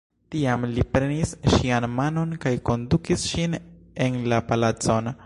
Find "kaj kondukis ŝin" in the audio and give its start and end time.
2.47-3.55